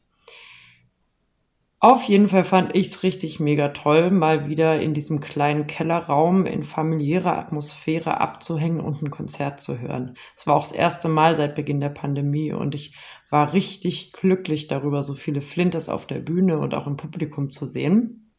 [1.84, 6.46] Auf jeden Fall fand ich es richtig mega toll, mal wieder in diesem kleinen Kellerraum
[6.46, 10.15] in familiärer Atmosphäre abzuhängen und ein Konzert zu hören.
[10.34, 12.96] Es war auch das erste Mal seit Beginn der Pandemie und ich
[13.30, 17.65] war richtig glücklich darüber, so viele Flintes auf der Bühne und auch im Publikum zu
[17.65, 18.32] sehen.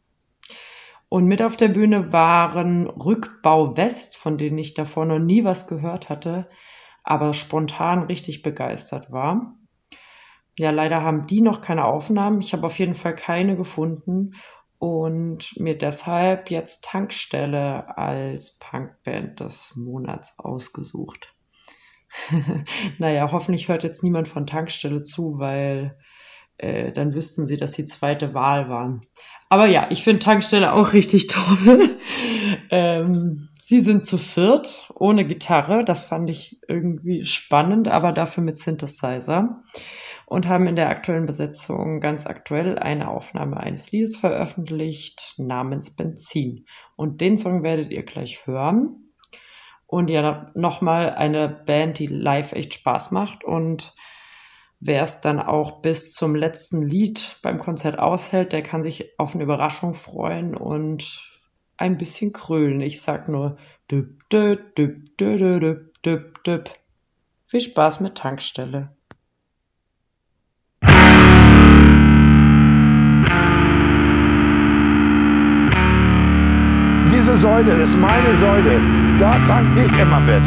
[1.10, 5.66] Und mit auf der Bühne waren Rückbau West, von denen ich davor noch nie was
[5.66, 6.48] gehört hatte,
[7.02, 9.58] aber spontan richtig begeistert war.
[10.58, 12.40] Ja, leider haben die noch keine Aufnahmen.
[12.40, 14.34] Ich habe auf jeden Fall keine gefunden
[14.78, 21.34] und mir deshalb jetzt Tankstelle als Punkband des Monats ausgesucht.
[22.98, 25.96] naja, hoffentlich hört jetzt niemand von Tankstelle zu, weil
[26.58, 29.06] äh, dann wüssten sie, dass sie zweite Wahl waren.
[29.48, 31.96] Aber ja, ich finde Tankstelle auch richtig toll.
[32.70, 35.84] ähm, sie sind zu viert, ohne Gitarre.
[35.84, 39.62] Das fand ich irgendwie spannend, aber dafür mit Synthesizer
[40.34, 46.66] und haben in der aktuellen Besetzung ganz aktuell eine Aufnahme eines Liedes veröffentlicht namens Benzin.
[46.96, 49.12] Und den Song werdet ihr gleich hören.
[49.86, 53.94] Und ja, nochmal eine Band, die live echt Spaß macht und
[54.80, 59.36] wer es dann auch bis zum letzten Lied beim Konzert aushält, der kann sich auf
[59.36, 61.30] eine Überraschung freuen und
[61.76, 62.80] ein bisschen krölen.
[62.80, 63.56] Ich sag nur
[63.88, 66.70] düb, düb, düb, düb, düb, düb, düb.
[67.46, 68.93] Viel Spaß mit Tankstelle.
[77.36, 78.80] Säule ist meine Säule.
[79.18, 80.42] Da tank ich immer mit.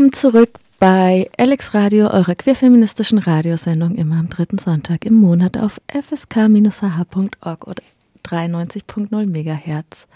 [0.00, 5.78] Willkommen zurück bei Alex Radio, eurer queerfeministischen Radiosendung, immer am dritten Sonntag im Monat auf
[5.88, 7.82] fsk-h.org oder
[8.24, 10.08] 93.0 Megahertz.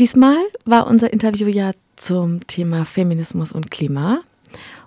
[0.00, 4.22] Diesmal war unser Interview ja zum Thema Feminismus und Klima.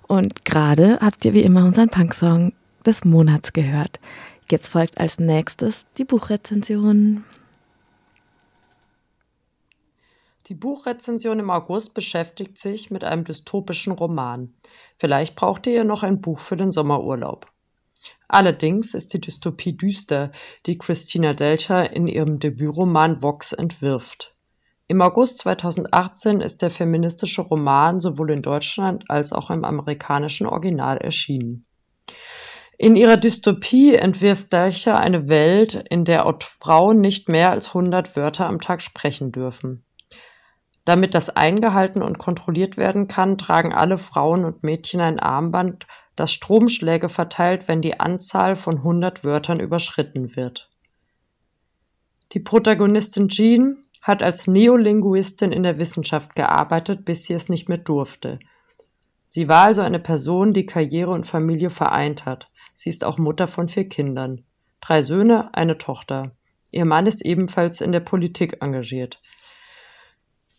[0.06, 2.52] Und gerade habt ihr wie immer unseren Punksong
[2.86, 4.02] des Monats gehört.
[4.50, 7.24] Jetzt folgt als nächstes die Buchrezension.
[10.52, 14.52] Die Buchrezension im August beschäftigt sich mit einem dystopischen Roman.
[14.98, 17.50] Vielleicht braucht ihr ja noch ein Buch für den Sommerurlaub.
[18.28, 20.30] Allerdings ist die Dystopie düster,
[20.66, 24.36] die Christina Delcher in ihrem Debütroman Vox entwirft.
[24.90, 30.98] Im August 2018 ist der feministische Roman sowohl in Deutschland als auch im amerikanischen Original
[30.98, 31.64] erschienen.
[32.78, 38.48] In ihrer Dystopie entwirft Delcher eine Welt, in der Frauen nicht mehr als 100 Wörter
[38.48, 39.86] am Tag sprechen dürfen.
[40.86, 46.32] Damit das eingehalten und kontrolliert werden kann, tragen alle Frauen und Mädchen ein Armband, das
[46.32, 50.70] Stromschläge verteilt, wenn die Anzahl von 100 Wörtern überschritten wird.
[52.34, 57.78] Die Protagonistin Jean hat als Neolinguistin in der Wissenschaft gearbeitet, bis sie es nicht mehr
[57.78, 58.40] durfte.
[59.30, 62.50] Sie war also eine Person, die Karriere und Familie vereint hat.
[62.74, 64.44] Sie ist auch Mutter von vier Kindern.
[64.82, 66.32] Drei Söhne, eine Tochter.
[66.72, 69.22] Ihr Mann ist ebenfalls in der Politik engagiert.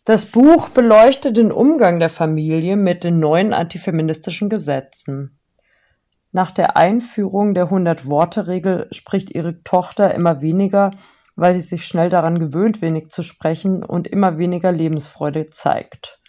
[0.05, 5.38] Das Buch beleuchtet den Umgang der Familie mit den neuen antifeministischen Gesetzen.
[6.33, 10.91] Nach der Einführung der 100-Worte-Regel spricht ihre Tochter immer weniger,
[11.37, 16.21] weil sie sich schnell daran gewöhnt, wenig zu sprechen und immer weniger Lebensfreude zeigt.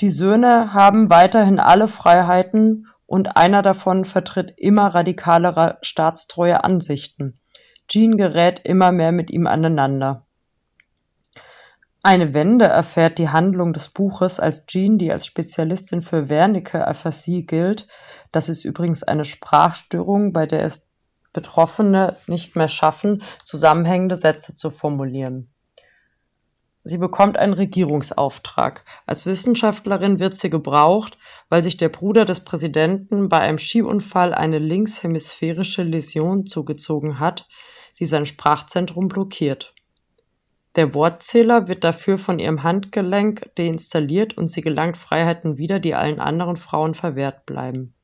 [0.00, 7.38] Die Söhne haben weiterhin alle Freiheiten und einer davon vertritt immer radikalere staatstreue Ansichten.
[7.86, 10.23] Jean gerät immer mehr mit ihm aneinander.
[12.06, 17.88] Eine Wende erfährt die Handlung des Buches, als Jean, die als Spezialistin für Wernicke-Aphasie gilt,
[18.30, 20.90] das ist übrigens eine Sprachstörung, bei der es
[21.32, 25.50] Betroffene nicht mehr schaffen, zusammenhängende Sätze zu formulieren.
[26.84, 28.84] Sie bekommt einen Regierungsauftrag.
[29.06, 31.16] Als Wissenschaftlerin wird sie gebraucht,
[31.48, 37.48] weil sich der Bruder des Präsidenten bei einem Skiunfall eine linkshemisphärische Läsion zugezogen hat,
[37.98, 39.73] die sein Sprachzentrum blockiert.
[40.76, 46.18] Der Wortzähler wird dafür von ihrem Handgelenk deinstalliert und sie gelangt Freiheiten wieder, die allen
[46.18, 47.94] anderen Frauen verwehrt bleiben.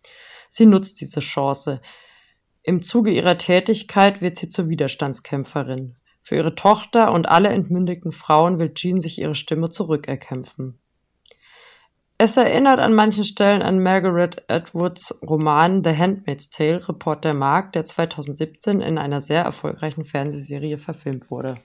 [0.48, 1.80] Sie nutzt diese Chance.
[2.62, 5.96] Im Zuge ihrer Tätigkeit wird sie zur Widerstandskämpferin.
[6.22, 10.78] Für ihre Tochter und alle entmündigten Frauen will Jean sich ihre Stimme zurückerkämpfen.
[12.18, 17.72] Es erinnert an manchen Stellen an Margaret Atwoods Roman The Handmaid's Tale, Report der Mark,
[17.72, 21.56] der 2017 in einer sehr erfolgreichen Fernsehserie verfilmt wurde.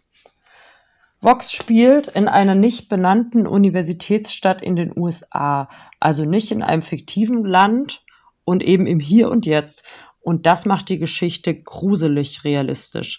[1.26, 5.68] Vox spielt in einer nicht benannten Universitätsstadt in den USA,
[6.00, 8.04] also nicht in einem fiktiven Land
[8.44, 9.82] und eben im Hier und Jetzt.
[10.22, 13.18] Und das macht die Geschichte gruselig realistisch.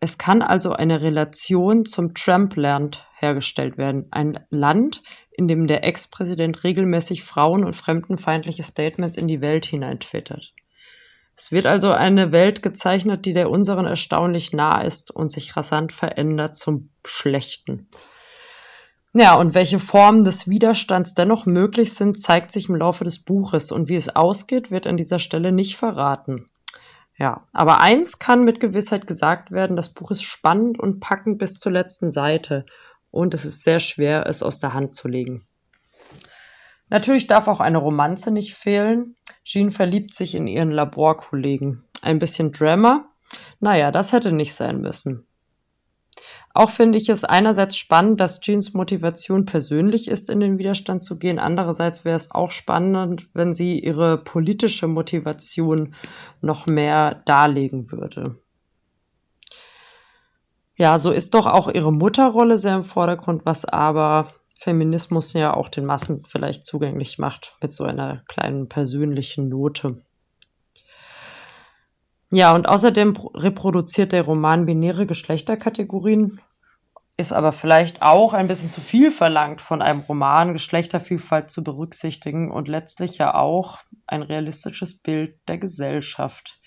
[0.00, 4.06] Es kann also eine Relation zum Trump-Land hergestellt werden.
[4.10, 10.54] Ein Land, in dem der Ex-Präsident regelmäßig Frauen- und fremdenfeindliche Statements in die Welt hineintwittert.
[11.36, 15.92] Es wird also eine Welt gezeichnet, die der unseren erstaunlich nah ist und sich rasant
[15.92, 17.88] verändert zum Schlechten.
[19.14, 23.70] Ja, und welche Formen des Widerstands dennoch möglich sind, zeigt sich im Laufe des Buches
[23.70, 26.50] und wie es ausgeht, wird an dieser Stelle nicht verraten.
[27.18, 31.58] Ja, aber eins kann mit Gewissheit gesagt werden, das Buch ist spannend und packend bis
[31.58, 32.64] zur letzten Seite
[33.10, 35.46] und es ist sehr schwer, es aus der Hand zu legen.
[36.92, 39.16] Natürlich darf auch eine Romanze nicht fehlen.
[39.44, 41.84] Jean verliebt sich in ihren Laborkollegen.
[42.02, 43.08] Ein bisschen Drama?
[43.60, 45.26] Naja, das hätte nicht sein müssen.
[46.52, 51.18] Auch finde ich es einerseits spannend, dass Jeans Motivation persönlich ist, in den Widerstand zu
[51.18, 51.38] gehen.
[51.38, 55.94] Andererseits wäre es auch spannend, wenn sie ihre politische Motivation
[56.42, 58.36] noch mehr darlegen würde.
[60.76, 64.28] Ja, so ist doch auch ihre Mutterrolle sehr im Vordergrund, was aber
[64.62, 70.04] Feminismus ja auch den Massen vielleicht zugänglich macht mit so einer kleinen persönlichen Note.
[72.30, 76.40] Ja, und außerdem reproduziert der Roman binäre Geschlechterkategorien,
[77.16, 82.52] ist aber vielleicht auch ein bisschen zu viel verlangt von einem Roman, Geschlechtervielfalt zu berücksichtigen
[82.52, 86.60] und letztlich ja auch ein realistisches Bild der Gesellschaft,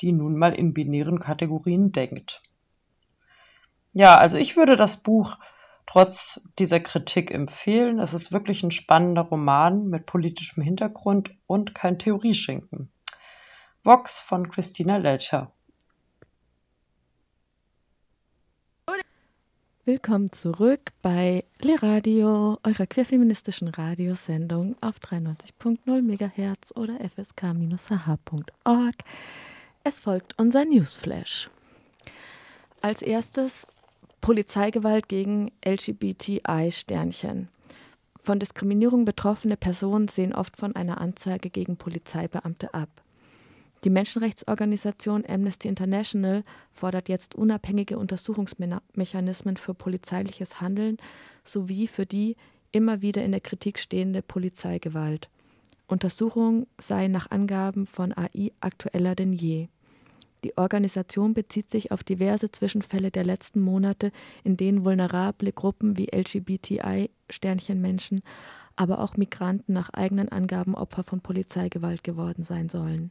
[0.00, 2.40] die nun mal in binären Kategorien denkt.
[3.92, 5.36] Ja, also ich würde das Buch
[5.86, 7.98] trotz dieser Kritik empfehlen.
[7.98, 12.90] Es ist wirklich ein spannender Roman mit politischem Hintergrund und kein Theorieschinken.
[13.82, 15.52] Vox von Christina Lelcher.
[19.86, 28.94] Willkommen zurück bei Le Radio, eurer queerfeministischen Radiosendung auf 93.0 MHz oder fsk-hh.org.
[29.82, 31.50] Es folgt unser Newsflash.
[32.80, 33.66] Als erstes
[34.24, 37.48] Polizeigewalt gegen LGBTI-Sternchen.
[38.22, 42.88] Von Diskriminierung betroffene Personen sehen oft von einer Anzeige gegen Polizeibeamte ab.
[43.84, 50.96] Die Menschenrechtsorganisation Amnesty International fordert jetzt unabhängige Untersuchungsmechanismen für polizeiliches Handeln
[51.44, 52.36] sowie für die
[52.72, 55.28] immer wieder in der Kritik stehende Polizeigewalt.
[55.86, 59.68] Untersuchung sei nach Angaben von AI aktueller denn je.
[60.44, 64.12] Die Organisation bezieht sich auf diverse Zwischenfälle der letzten Monate,
[64.44, 68.20] in denen vulnerable Gruppen wie LGBTI-Sternchenmenschen,
[68.76, 73.10] aber auch Migranten nach eigenen Angaben Opfer von Polizeigewalt geworden sein sollen.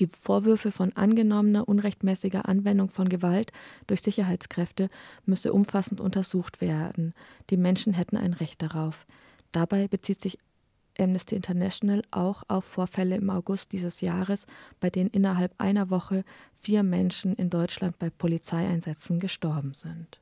[0.00, 3.52] Die Vorwürfe von angenommener unrechtmäßiger Anwendung von Gewalt
[3.86, 4.90] durch Sicherheitskräfte
[5.26, 7.14] müsse umfassend untersucht werden.
[7.50, 9.06] Die Menschen hätten ein Recht darauf.
[9.52, 10.40] Dabei bezieht sich
[10.98, 14.46] Amnesty International auch auf Vorfälle im August dieses Jahres,
[14.80, 16.24] bei denen innerhalb einer Woche
[16.54, 20.20] vier Menschen in Deutschland bei Polizeieinsätzen gestorben sind.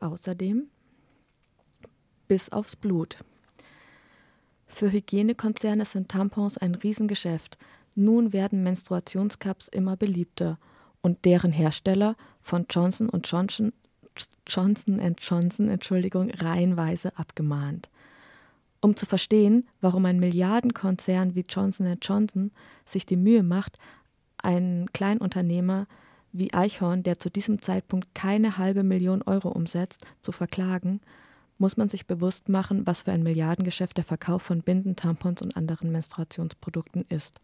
[0.00, 0.68] Außerdem
[2.28, 3.18] bis aufs Blut.
[4.66, 7.58] Für Hygienekonzerne sind Tampons ein Riesengeschäft.
[7.96, 10.58] Nun werden Menstruationscups immer beliebter
[11.02, 13.72] und deren Hersteller von Johnson Johnson
[14.46, 17.90] Johnson Johnson Entschuldigung, reihenweise abgemahnt.
[18.80, 22.50] Um zu verstehen, warum ein Milliardenkonzern wie Johnson Johnson
[22.84, 23.78] sich die Mühe macht,
[24.38, 25.86] einen Kleinunternehmer
[26.32, 31.00] wie Eichhorn, der zu diesem Zeitpunkt keine halbe Million Euro umsetzt, zu verklagen,
[31.58, 35.56] muss man sich bewusst machen, was für ein Milliardengeschäft der Verkauf von Binden, Tampons und
[35.56, 37.38] anderen Menstruationsprodukten ist.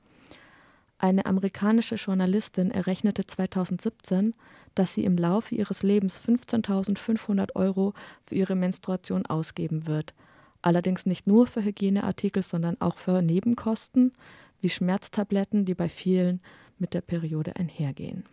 [0.99, 4.33] Eine amerikanische Journalistin errechnete 2017,
[4.75, 7.93] dass sie im Laufe ihres Lebens 15.500 Euro
[8.25, 10.15] für ihre Menstruation ausgeben wird.
[10.67, 14.13] Allerdings nicht nur für Hygieneartikel, sondern auch für Nebenkosten
[14.61, 16.41] wie Schmerztabletten, die bei vielen
[16.81, 18.25] mit der Periode einhergehen.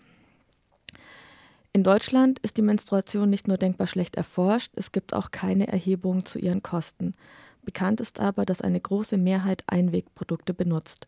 [1.73, 6.25] In Deutschland ist die Menstruation nicht nur denkbar schlecht erforscht, es gibt auch keine Erhebungen
[6.25, 7.13] zu ihren Kosten.
[7.61, 11.07] Bekannt ist aber, dass eine große Mehrheit Einwegprodukte benutzt.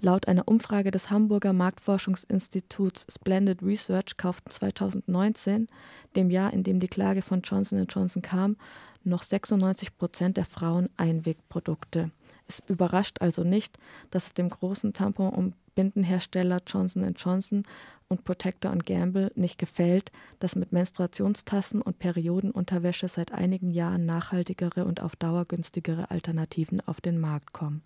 [0.00, 5.68] Laut einer Umfrage des Hamburger Marktforschungsinstituts Splendid Research kauften 2019,
[6.16, 8.56] dem Jahr, in dem die Klage von Johnson Johnson kam,
[9.04, 12.10] noch 96 Prozent der Frauen Einwegprodukte.
[12.46, 13.78] Es überrascht also nicht,
[14.10, 17.62] dass es dem großen Tampon- und Bindenhersteller Johnson Johnson
[18.08, 25.00] und Protector Gamble nicht gefällt, dass mit Menstruationstassen und Periodenunterwäsche seit einigen Jahren nachhaltigere und
[25.00, 27.82] auf Dauer günstigere Alternativen auf den Markt kommen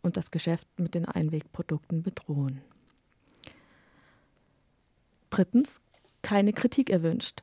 [0.00, 2.62] und das Geschäft mit den Einwegprodukten bedrohen.
[5.30, 5.80] Drittens,
[6.22, 7.42] keine Kritik erwünscht.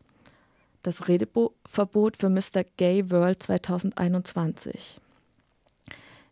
[0.83, 2.65] Das Redeverbot für Mr.
[2.75, 4.99] Gay World 2021.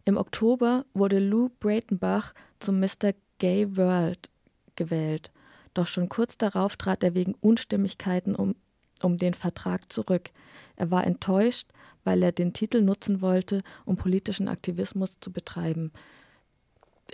[0.04, 3.14] Im Oktober wurde Lou Breitenbach zum Mr.
[3.40, 4.30] Gay World
[4.76, 5.32] gewählt.
[5.74, 8.56] Doch schon kurz darauf trat er wegen Unstimmigkeiten um,
[9.02, 10.32] um den Vertrag zurück.
[10.76, 11.70] Er war enttäuscht,
[12.04, 15.94] weil er den Titel nutzen wollte, um politischen Aktivismus zu betreiben.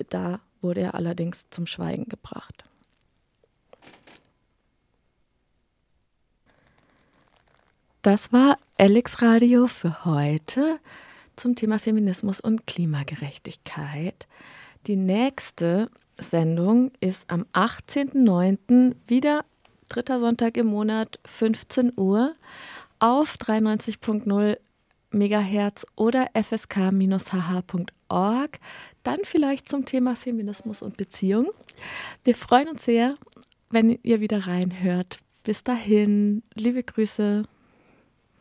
[0.10, 2.66] Da wurde er allerdings zum Schweigen gebracht.
[8.02, 10.80] Das war Alex Radio für heute
[11.36, 14.28] zum Thema Feminismus und Klimagerechtigkeit.
[14.86, 15.90] Die nächste
[16.20, 18.96] Sendung ist am 18.09.
[19.08, 19.44] wieder
[19.90, 22.36] dritter Sonntag im Monat, 15 Uhr
[23.00, 24.58] auf 93.0
[25.12, 27.00] Megahertz oder fsk-hh.org.
[29.04, 31.48] Dann vielleicht zum Thema Feminismus und Beziehung.
[32.24, 33.16] Wir freuen uns sehr,
[33.70, 35.20] wenn ihr wieder reinhört.
[35.44, 37.44] Bis dahin, liebe Grüße.